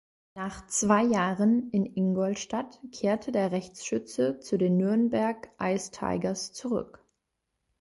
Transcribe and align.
Nach 0.35 0.65
zwei 0.65 1.03
Jahren 1.03 1.69
in 1.69 1.85
Ingolstadt 1.85 2.79
kehrte 2.91 3.31
der 3.31 3.51
Rechtsschütze 3.51 4.39
zu 4.39 4.57
den 4.57 4.75
Nürnberg 4.77 5.51
Ice 5.61 5.91
Tigers 5.91 6.53
zurück. 6.53 7.05